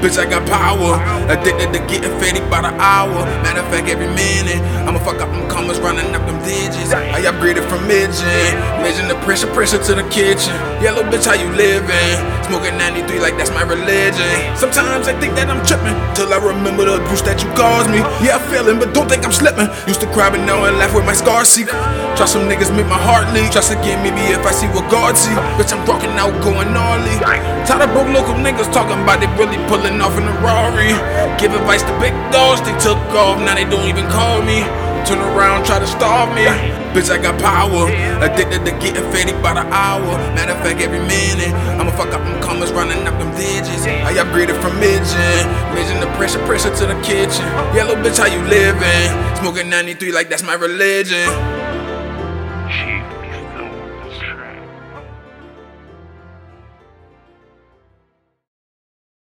Bitch, 0.00 0.18
I 0.18 0.28
got 0.28 0.46
power. 0.46 1.00
Addicted 1.32 1.72
to 1.72 1.80
getting 1.88 2.12
fatty 2.20 2.40
by 2.50 2.60
the 2.60 2.72
hour. 2.76 3.24
Matter 3.42 3.60
of 3.60 3.68
fact, 3.72 3.88
every 3.88 4.08
minute. 4.08 4.60
I'ma 4.86 4.98
fuck 5.00 5.20
up 5.20 5.30
them 5.30 5.48
commas, 5.48 5.78
running 5.80 6.12
I 7.26 7.34
upgraded 7.34 7.66
from 7.66 7.82
midget. 7.90 8.54
Measuring 8.78 9.10
the 9.10 9.18
pressure, 9.26 9.50
pressure 9.50 9.82
to 9.82 9.98
the 9.98 10.06
kitchen. 10.14 10.54
Yellow 10.78 11.02
bitch, 11.02 11.26
how 11.26 11.34
you 11.34 11.50
living? 11.58 12.14
Smoking 12.46 12.78
93 12.78 13.18
like 13.18 13.34
that's 13.34 13.50
my 13.50 13.66
religion. 13.66 14.30
Sometimes 14.54 15.10
I 15.10 15.14
think 15.18 15.34
that 15.34 15.50
I'm 15.50 15.58
tripping. 15.66 15.98
Till 16.14 16.30
I 16.30 16.38
remember 16.38 16.86
the 16.86 17.02
abuse 17.02 17.26
that 17.26 17.42
you 17.42 17.50
caused 17.58 17.90
me. 17.90 17.98
Yeah, 18.22 18.38
I'm 18.38 18.46
feeling, 18.46 18.78
but 18.78 18.94
don't 18.94 19.10
think 19.10 19.26
I'm 19.26 19.34
slipping. 19.34 19.66
Used 19.90 19.98
to 20.06 20.10
cry, 20.14 20.30
but 20.30 20.38
now 20.46 20.62
I 20.62 20.70
laugh 20.70 20.94
with 20.94 21.02
my 21.02 21.18
scars 21.18 21.50
see. 21.50 21.66
Try 22.14 22.30
some 22.30 22.46
niggas 22.46 22.70
make 22.70 22.86
my 22.86 22.94
heart 22.94 23.26
leak. 23.34 23.50
Trust 23.50 23.74
again, 23.74 23.98
maybe 24.06 24.22
if 24.30 24.46
I 24.46 24.54
see 24.54 24.70
what 24.70 24.86
God 24.86 25.18
see. 25.18 25.34
Bitch, 25.58 25.74
I'm 25.74 25.82
rocking 25.82 26.14
out, 26.14 26.30
going 26.46 26.70
gnarly. 26.70 27.10
Tired 27.66 27.82
of 27.82 27.90
broke 27.90 28.14
local 28.14 28.38
niggas 28.38 28.70
talking 28.70 29.02
about 29.02 29.18
they 29.18 29.26
really 29.34 29.58
pulling 29.66 29.98
off 29.98 30.14
in 30.14 30.30
a 30.30 30.34
Rari. 30.46 30.94
Give 31.42 31.50
advice 31.58 31.82
to 31.82 31.92
big 31.98 32.14
dogs, 32.30 32.62
they 32.62 32.76
took 32.78 33.02
off, 33.18 33.42
now 33.42 33.58
they 33.58 33.66
don't 33.66 33.90
even 33.90 34.06
call 34.14 34.46
me. 34.46 34.62
Turn 35.06 35.20
around, 35.20 35.64
try 35.64 35.78
to 35.78 35.86
starve 35.86 36.34
me. 36.34 36.42
Bitch, 36.90 37.10
I 37.10 37.22
got 37.22 37.38
power. 37.40 37.86
Addicted 38.26 38.64
to 38.66 38.72
getting 38.82 39.06
fatty 39.12 39.30
by 39.40 39.54
the 39.54 39.62
hour. 39.70 40.18
Matter 40.34 40.50
of 40.50 40.58
fact, 40.66 40.80
every 40.80 40.98
minute. 40.98 41.54
I'ma 41.78 41.92
fuck 41.92 42.12
up 42.12 42.22
them 42.26 42.42
commas, 42.42 42.72
running 42.72 43.06
up 43.06 43.16
them 43.20 43.30
digits. 43.38 43.86
I 43.86 44.14
upgraded 44.14 44.60
from 44.60 44.74
midget. 44.80 45.46
Measuring 45.78 46.00
the 46.00 46.10
pressure, 46.18 46.44
pressure 46.44 46.74
to 46.74 46.86
the 46.86 46.98
kitchen. 47.06 47.46
Yellow 47.70 47.94
bitch, 47.94 48.18
how 48.18 48.26
you 48.26 48.42
living? 48.50 49.36
Smoking 49.38 49.70
93 49.70 50.10
like 50.10 50.28
that's 50.28 50.42
my 50.42 50.54
religion. 50.54 51.55